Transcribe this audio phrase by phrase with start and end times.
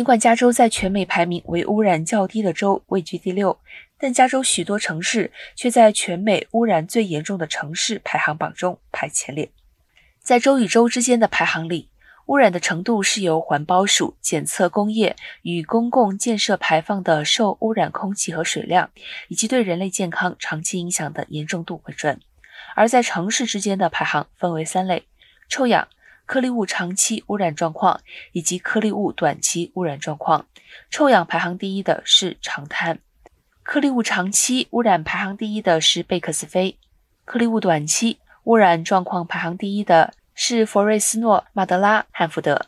[0.00, 3.60] 尽管加州在全美排名为污染较低的州，位居第六，
[3.98, 9.50] 但加州许多城市却在全美污染最严重的城市排行榜中排前列。
[10.22, 11.90] 在州与州之间的排行里，
[12.28, 18.88] 污染的程度是由环保署检测工业与公共建设排放的受污染空气和水量，
[19.28, 22.18] 以及对人类健康长期影响的严重度为准。
[22.74, 25.04] 而在城市之间的排行分为三类：
[25.50, 25.88] 臭氧、
[26.30, 30.46] 颗粒物长期污染状况以及颗粒物短期污染状况。
[30.88, 33.00] 臭氧排行第一的是长滩，
[33.64, 36.78] 颗粒物长期污染排行第一的是贝克斯菲，
[37.24, 42.66] 颗粒物短期污染状况排行第一的是佛瑞斯诺、马德拉、汉福德。